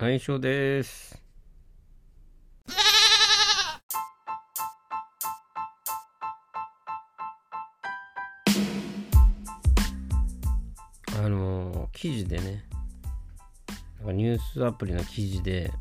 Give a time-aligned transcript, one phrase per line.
[0.00, 1.20] 相性です。
[11.18, 12.64] あの記事でね、
[14.04, 15.72] ニュースアプリの記事で、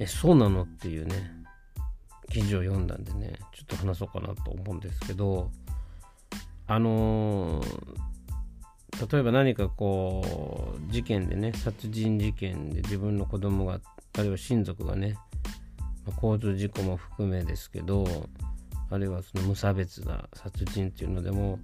[0.00, 1.30] え、そうなのっていうね、
[2.32, 5.52] 記事を読んだんでね、ちょっと話そうかなと思うんですけど、
[6.66, 7.62] あの
[9.10, 13.80] 例えば何かこう事件でね殺人事件で自分の子供が
[14.16, 15.16] あるいは親族がね、
[16.20, 18.06] 交通事故も含めですけど
[18.90, 21.60] あるいはその無差別な殺人っていうのでも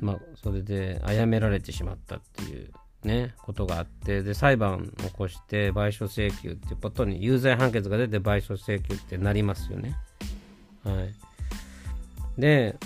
[0.00, 2.70] まあそれで殺められてしまったっていう
[3.04, 9.96] ねことがあってで裁判を起こして賠償請求っていうことに有罪判決が出て賠償請求ってなりますよね。
[10.84, 11.14] はい、
[12.40, 12.76] で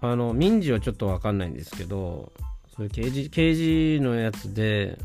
[0.00, 2.32] あの民事はちょっと分かんないんですけど
[2.92, 4.98] 刑事刑事のやつで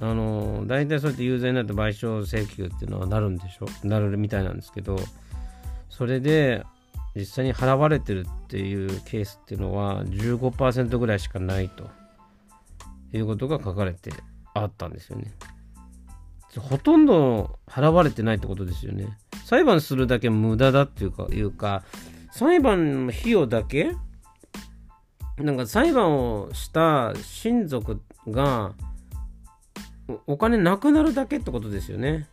[0.00, 3.66] あの大体そうやって有罪になって賠償請求っていうのはなるんでしょ？
[3.86, 4.96] なるみたいなんですけど
[5.88, 6.64] それで
[7.14, 11.90] 実際に払われてるっていうケースっていうのは15%ぐらいしかないと
[13.12, 14.10] いうことが書かれて
[14.54, 15.32] あったんですよね。
[16.58, 19.16] ほとんど払われてないってことですよね。
[19.44, 21.82] 裁判するだけ無駄だっていうか、いうか
[22.32, 23.94] 裁判の費用だけ
[25.42, 28.72] なんか裁判をした親族が
[30.26, 32.28] お金なくなるだけってことですよね。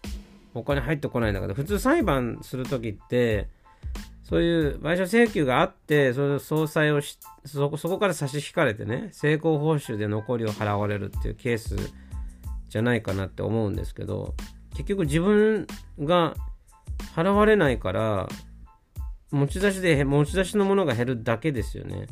[0.54, 3.48] お金入ってこないんだから普通裁判する時って
[4.24, 11.76] そういう賠償請求があってそれを総裁をしそこそこから差し引かれてね成功報酬で残りを払われるっていうケース
[12.70, 14.34] じゃないかなって思うんですけど
[14.72, 15.68] 結局自分
[16.00, 16.36] が
[17.16, 18.28] 払われないから
[19.32, 22.08] 持ち出しで持ち出しのものが減るだけですよね。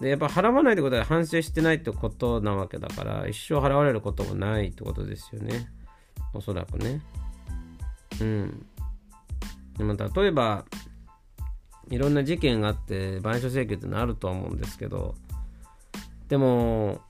[0.00, 5.68] でやっぱ払わないってことは反省してないってことなわけだから一生払われることもないってことですよね。
[6.32, 7.00] おそらくね。
[8.20, 8.66] うん。
[9.78, 10.64] でも例えば
[11.90, 15.14] いろんな事件があって賠償請求ってのあると思うんですけど
[16.28, 17.00] でも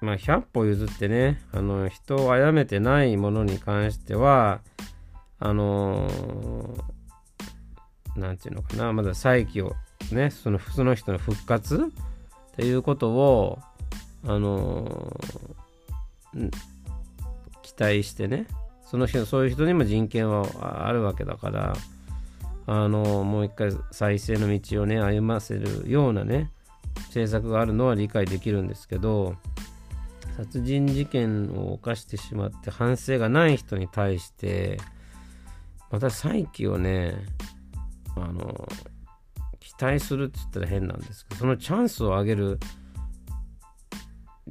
[0.00, 4.60] まあ100歩譲ってねあの人を殺めてないものに関しては
[5.38, 6.08] あの
[8.14, 9.74] なんていうのかなまだ再起を
[10.14, 11.92] ねそのその人の復活？
[12.52, 13.58] っていうことを
[14.24, 15.20] あの
[16.34, 16.50] ん
[17.62, 18.46] 期待してね
[18.86, 21.76] その人そういう人にも人権はあるわけだから
[22.66, 26.50] あのもう一回再生の道をね歩ませるようなね
[27.08, 29.36] 政策があるのは理解できるんですけど
[30.36, 34.78] 殺人事件を犯してしまって反省がない人に対して
[35.90, 37.14] また再起をね
[38.16, 38.68] あの
[39.78, 42.58] 期待するって言ったら変なんですけどそのチャンスをあげる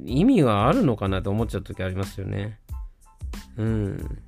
[0.04, 2.58] 意味があるのかなと思っちゃう時ありますよね。
[3.56, 4.18] うん。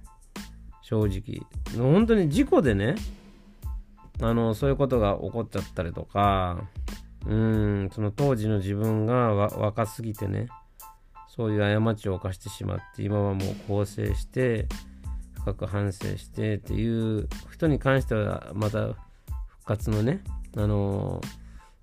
[0.83, 1.43] 正直。
[1.77, 2.95] 本当に事故でね
[4.23, 6.65] あのそういうことが起こっちゃったりとか
[7.27, 7.91] うん。
[7.93, 10.49] その当時の自分が若すぎてね
[11.29, 14.67] そういう過ちを犯してしまって今はもう更生して
[15.35, 18.97] 深く反省してっていう人に関してはまた復
[19.67, 20.21] 活のね
[20.59, 21.21] あの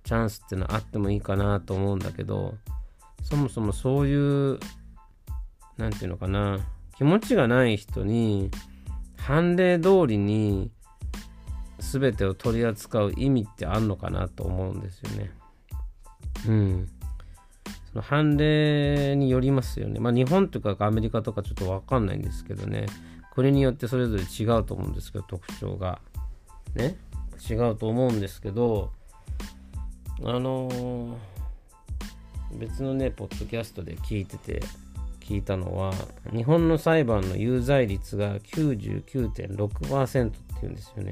[0.03, 2.55] チャンスっていうのはあってもいいかなと思うんだけど
[3.23, 4.59] そもそもそういう
[5.77, 6.59] 何て言うのかな
[6.97, 8.51] 気持ちがない人に
[9.17, 10.71] 判例通りに
[11.79, 15.31] 全てを取り扱う意味ってあんのかなと思うんですよね。
[16.47, 16.89] うん。
[17.91, 19.99] その判例によりますよね。
[19.99, 22.85] まあ日本とかアメリカとかちょっとわかんないんですけどね。
[23.33, 25.99] 国によってそれぞれ違うと思うんですけど、特徴が。
[26.75, 26.97] ね。
[27.50, 28.91] 違うと思うんですけど、
[30.23, 31.35] あのー
[32.57, 34.62] 別のね、ポッドキャストで聞いてて、
[35.19, 35.94] 聞いたのは、
[36.31, 41.12] 日本の裁判の有罪率が99.6%っていうんですよね。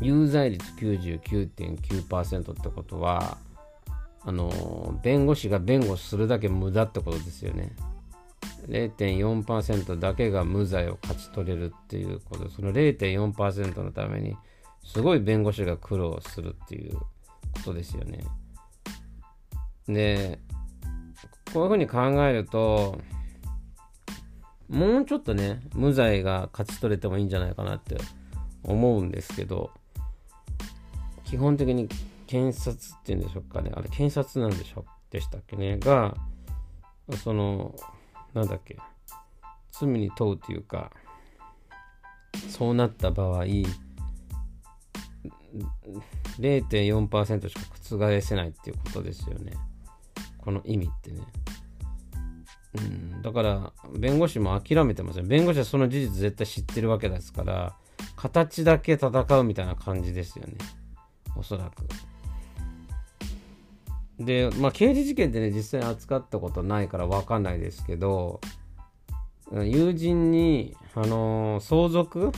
[0.00, 3.38] 有罪率99.9%ってことは、
[4.22, 7.72] あの、弁護士が弁護するだけ無駄ってことですよね。
[8.68, 12.48] 0.4%だけが無罪を勝ち取れるっていうこと。
[12.50, 14.36] その0.4%のために
[14.84, 17.06] すごい弁護士が苦労するっていうこ
[17.64, 18.24] とですよね。
[19.86, 20.38] で
[21.52, 22.98] こういうふうに考えると
[24.68, 27.96] もうちょっとね無罪が勝ち取れてもいいんじゃないかなって
[28.62, 29.70] 思うんですけど
[31.24, 31.88] 基本的に
[32.28, 33.72] 検察っていうんでしょうかね。
[33.74, 35.78] あれ検察なんでしょでしたっけね？
[35.78, 36.16] が
[37.24, 37.74] その
[38.34, 38.76] なんだっけ？
[39.72, 40.90] 罪に問うというか
[42.48, 43.44] そうなった場合
[46.38, 47.60] 0.4%しか
[47.96, 49.52] 覆せないっていうことですよね。
[50.38, 51.20] この意味ってね。
[52.78, 57.74] うん、だから弁護士も諦めてますよ弁護士はその事実絶対知ってるわけですから
[58.14, 60.54] 形だけ戦うみたいな感じですよね。
[61.36, 61.84] おそらく。
[64.20, 68.40] でまあ刑事事件ってね実際扱ったことないから分かんないですけど
[69.50, 72.30] 友人にあのー、相続？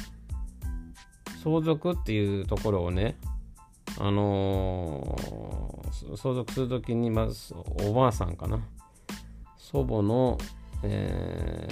[1.43, 3.17] 相続っていうところをね
[3.99, 7.55] あのー、相続するときにまず
[7.85, 8.61] おばあさんかな。
[9.57, 10.39] 祖母の、
[10.83, 11.69] え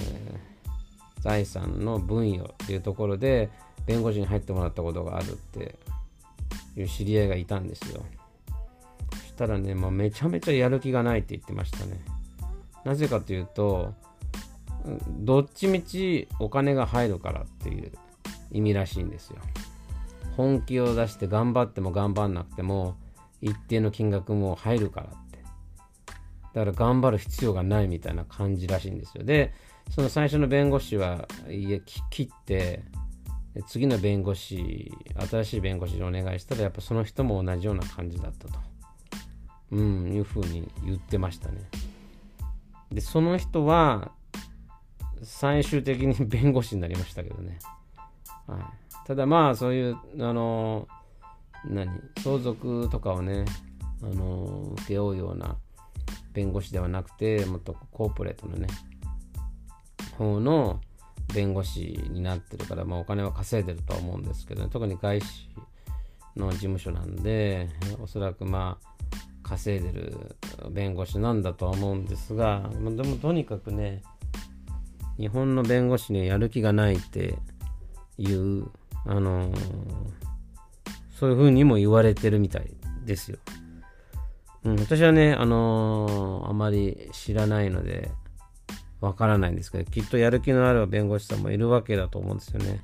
[1.19, 3.49] ー、財産の分与っていうところで
[3.85, 5.77] 弁護士に入ってもらったことがあるって
[6.75, 8.03] いう知り合いがいたんですよ。
[9.41, 11.99] たらね、まあ、めちゃめちゃやる気がないって言ってましたね
[12.83, 13.93] なぜかというと
[15.19, 17.91] どっちみちお金が入るからっていう
[18.51, 19.37] 意味らしいんですよ
[20.37, 22.95] 本気を出して頑張っても頑張んなくても
[23.41, 25.31] 一定の金額も入るからって
[26.53, 29.23] だから頑張る必要がないみたいな感じらしいんですよ。
[29.23, 29.53] で、
[29.89, 32.83] その最初の弁護士は家切って、
[33.67, 34.91] 次の弁護士、
[35.29, 38.59] 新しい弁護士にお願いしたら、やっぱその人も同じような感じだったと。
[39.71, 41.61] うん、いうふうに言ってましたね。
[42.91, 44.11] で、その人は、
[45.23, 47.59] 最終的に弁護士になりましたけどね。
[48.47, 50.87] はい、ただまあ、そういう、あの、
[51.65, 51.89] 何、
[52.23, 53.45] 相続とかをね、
[54.03, 55.57] あの、請け負うような、
[56.33, 58.67] 弁護士ではなくてもっとコーポレートのね
[60.17, 60.79] 方の
[61.33, 65.49] 弁護士になってるから、まあ、お金は稼いでるとは思うんですけど、ね、特に外資
[66.35, 67.69] の事務所なんで
[68.01, 69.17] おそらくまあ
[69.51, 70.37] 稼いでる
[70.69, 74.01] 弁護士なんだとは思うんですが、まあ、でもとにかくね
[75.17, 77.35] 日本の弁護士にやる気がないって
[78.17, 78.67] いう
[79.05, 79.55] あのー、
[81.19, 82.71] そういうふうにも言われてるみたい
[83.05, 83.39] ですよ。
[84.63, 88.11] うん、私はね、あのー、あまり知らないので、
[88.99, 92.79] わからないんですけど、きっとやる気のある弁護士さんもいるわけだと思うんですよね。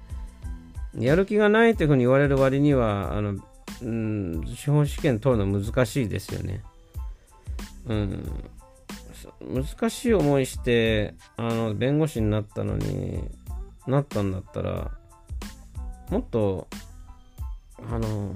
[0.98, 3.36] やる気がないというふうに言われる割には、あの、
[3.82, 6.64] うん、司法試験取るの難しいですよね。
[7.88, 8.24] うん。
[9.42, 13.24] 難しい思いして、あの、弁護士になったのに
[13.88, 14.92] なったんだったら、
[16.10, 16.68] もっと、
[17.92, 18.34] あの、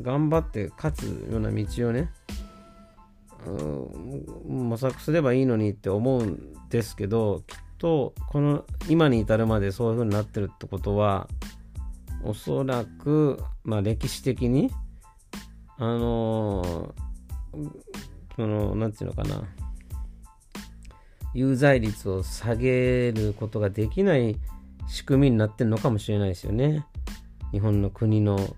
[0.00, 2.10] 頑張って勝つような道をね、
[4.46, 11.28] 模索すればいいのにって思うんですけどきっとこの今に至るまでそういう風になってるってことは
[12.24, 14.70] おそらく、まあ、歴史的に
[15.78, 16.94] あの
[18.36, 19.42] その何て言うのかな。
[21.34, 24.36] 有罪率を下げることができない
[24.86, 26.86] 仕組みになってるのかもしれないですよね。
[27.52, 28.54] 日本の国の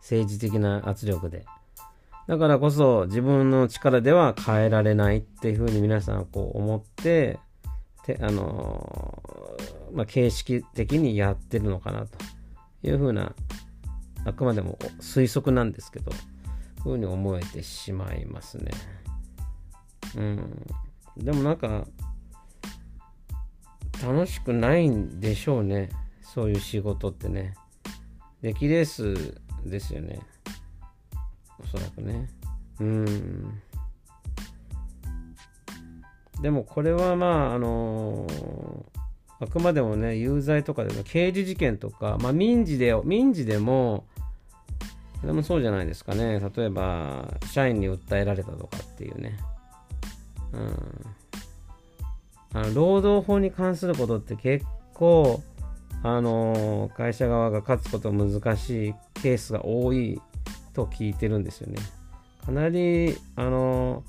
[0.00, 1.44] 政治的な圧力で。
[2.26, 7.38] だからこそ自分の力では変えられないっていうふうに皆さんこう思って、
[8.04, 12.18] てあのー、まあ、形式的にやってるのかなと。
[12.82, 13.34] いうふうな、
[14.24, 16.12] あくまでも推測なんですけど、
[16.82, 18.70] ふうに思えてしまいますね。
[20.16, 20.66] うん。
[21.16, 21.86] でもなんか、
[24.02, 25.90] 楽しくないんでしょうね。
[26.22, 27.54] そういう仕事ってね。
[28.40, 30.20] 出来レースですよね。
[31.62, 32.30] おそらくね。
[32.80, 33.60] うん。
[36.40, 38.84] でもこれはまあ、あのー、
[39.40, 44.04] あくまでもね、有罪とかでも刑事事件とか、まあ民事で、民事でも、
[45.24, 46.40] でもそうじゃないですかね。
[46.54, 49.38] 例えば、社員に訴えられたとかっていうね。
[50.52, 51.20] うん。
[52.52, 55.42] あの労働法に関することって結構、
[56.02, 60.20] あの、会社側が勝つこと難しいケースが多い
[60.74, 61.76] と聞いてるんですよね。
[62.44, 64.02] かなり、あの、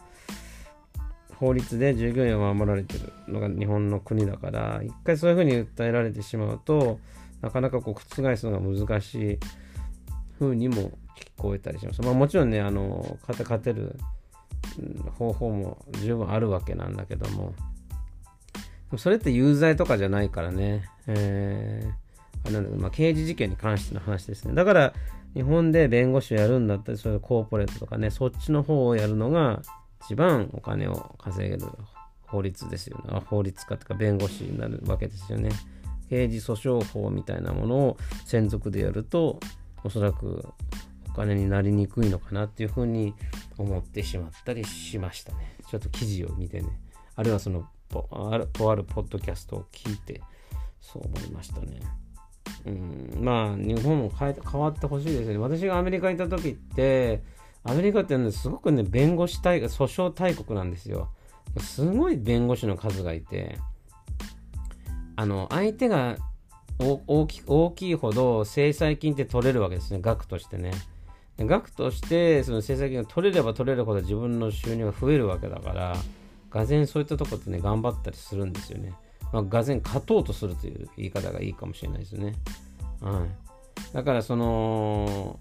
[1.41, 6.99] 法律で従業員を守られてるのが日本の国だから、一回そういうふうに訴えられてしまうと、
[7.41, 9.39] なかなかこう覆すのが難しい
[10.37, 10.91] ふうにも聞
[11.37, 12.01] こえたりします。
[12.03, 13.97] まあもちろんね、あの、勝てる
[15.17, 17.55] 方法も十分あるわけなんだけども、
[18.99, 24.53] それって有罪とかじゃないからね、えー、あなんだまあ、刑事事件に関しての話ですね。
[24.53, 24.93] だから、
[25.33, 29.63] 日本で弁護士をやるんだったり、そういうコーポレートとかね、そっちの方をやるのが
[30.03, 31.65] 一番お金を稼げる
[32.27, 33.21] 法律ですよね。
[33.25, 35.51] 法律家とか弁護士になるわけですよね。
[36.09, 39.39] 刑事訴訟法みたいなものを専属でやると、
[39.83, 40.45] おそらく
[41.09, 43.13] お金になりにくいのかなっていうふうに
[43.57, 45.55] 思ってしまったりしましたね。
[45.69, 46.67] ちょっと記事を見てね。
[47.15, 50.21] あるいはそのとあるポッドキャストを聞いて
[50.79, 51.79] そう思いましたね。
[52.65, 55.37] うん、まあ日本も変え変わってほしいですよね。
[55.37, 57.23] 私がアメリカにいた時って
[57.63, 61.09] アメリカって、ね、すごくね弁護士大訴訟大国なんですよ。
[61.59, 63.57] すごい弁護士の数がいて、
[65.15, 66.17] あの、相手が
[66.79, 70.71] 大き大きいほど制裁金って取れるわけですね、額としてね。
[71.37, 75.95] 額としてその制裁金が取れれば取れるほど自分の収入が増えるわけだから、
[76.49, 78.93] がぜそういったとこってね、頑張ったりするんですよね。
[79.31, 82.35] まあ、がぜ勝とうとするという言い方がいいかもしれないですね。
[83.01, 83.93] はい。
[83.93, 85.39] だからその、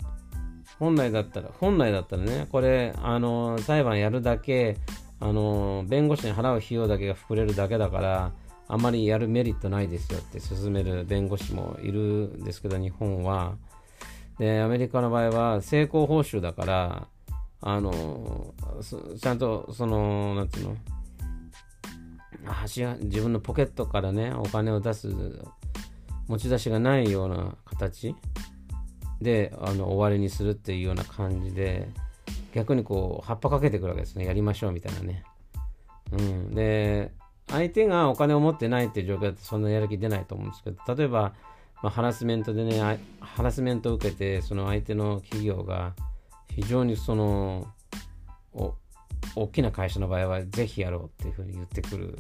[0.81, 4.79] 本来だったら、本来だったらね、これ、あの、裁判やるだけ、
[5.21, 8.33] あの、弁護士に払う費用だけが膨れるだけだから、
[8.67, 13.57] あまりやるメリットないですよって勧める弁護士もいるんですけど、日本は。
[14.39, 17.09] で、アメリカの場合は成功報酬だから、
[17.61, 18.55] あの、
[19.21, 20.77] ちゃんと、その、なんていうの、
[23.01, 25.15] 自分のポケットからね、お金を出す
[26.27, 28.15] 持ち出しがないような形
[29.21, 31.89] であの終わりにするっていうような感じで
[32.55, 34.25] 逆にこう葉っぱかけてくるわけですね。
[34.25, 35.25] やりましょうみたいなね。
[36.13, 37.13] うん、で
[37.49, 41.35] 相手がお金を持ってないっていう状況だとそんなやる気出ないと思うんですけど例えば、
[41.83, 45.95] まあ、ハラスメントでねハラスメントを受けてその相手の企業が
[46.49, 47.67] 非常にその
[49.37, 52.19] 大きな会社の場合はぜひやろうっていうふうに言ってくる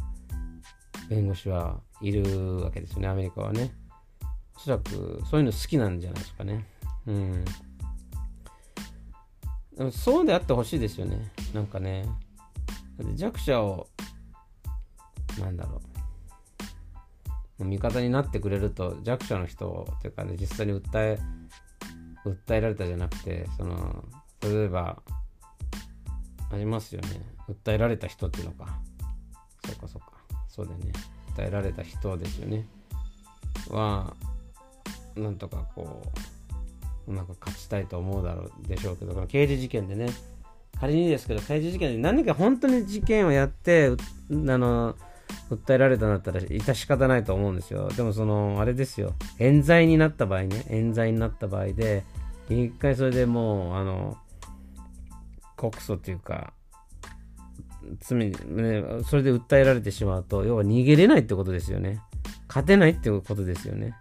[1.09, 3.09] 弁護士はいるわけですよね。
[3.09, 3.73] アメリカはね。
[4.57, 6.67] おそらくそういうの好きなんじゃないですかね。
[7.07, 7.45] うん。
[9.77, 11.33] でもそうであってほしいですよね。
[11.55, 12.05] なんかね。
[13.15, 13.89] 弱者を
[15.39, 15.81] なんだろ
[17.59, 17.65] う。
[17.65, 21.19] 味方になってくれると弱者の人っていうかね実際に訴え
[22.25, 24.05] 訴えられたじゃなくてその
[24.41, 25.03] 例えば
[26.51, 27.21] ありますよね。
[27.49, 28.79] 訴えられた人っていうのか。
[29.65, 30.13] そうかそうか。
[30.49, 30.93] そうだよね。
[31.37, 32.67] 訴えられた人ですよね。
[33.71, 34.15] は
[35.15, 36.40] なんとかこう
[37.11, 40.09] うまく勝ちたいと思うだろうでしょうけど刑事事件でね
[40.81, 43.95] 仮にですけど刑事事件で何か本当に事件をやってあ
[44.31, 44.95] の
[45.51, 47.89] 訴えられたんだったら致し方ないと思うんですよ。
[47.91, 49.15] でもその、あれですよ。
[49.39, 52.05] 冤罪になった場合ね、冤罪になった場合で、
[52.49, 54.17] 一回それでもう、あの、
[55.57, 56.53] 告訴っていうか、
[58.01, 58.35] 罪、ね、
[59.05, 62.01] それで訴えられてしまうと、要は逃げれないってことですよね。
[62.49, 63.95] 勝てないってことですよね。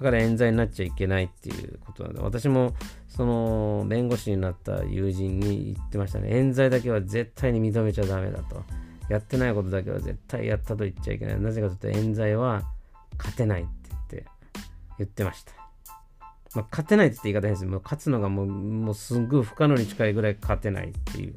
[0.00, 2.74] だから冤罪になっちゃいけないっていうことなんで、私も、
[3.08, 6.36] その、弁護士になった友人に言ってましたね。
[6.36, 8.62] 冤罪だけは絶対に認めちゃダメだと。
[9.08, 11.40] やってないことだけは絶対やったと言っちゃいけない。
[11.40, 12.62] なぜかというと、冤罪は
[13.18, 14.26] 勝てないって言って、
[14.98, 15.52] 言ってました。
[16.54, 21.34] まあ、勝てないって言い方変ですもう勝つのがもう、もうすごい不可能に近いぐらい勝てないっていう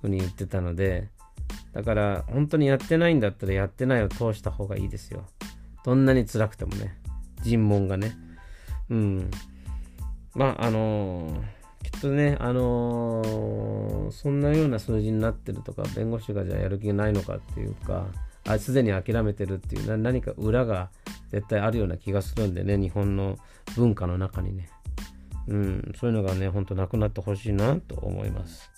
[0.00, 1.08] ふうに言ってたので、
[1.72, 5.26] だから本当にやってないんだったらやってないを通した方がいいですよ。
[5.84, 6.96] どんなに辛くてもね。
[7.42, 8.16] 尋問がね。
[8.90, 9.30] うん。
[10.34, 18.06] まあ、あのーきっとね、あのー、そんなような数字になってるとか、弁護士がじゃあやる気がないのかっていうか、
[18.44, 20.90] あすでに諦めてるっていう何か裏が
[21.30, 23.38] 絶対あるような気がするんでね、日本の
[23.76, 24.68] 文化の中にね。
[25.46, 28.68] うん、そういうのがね、ほんとなくなってほしいなと思います。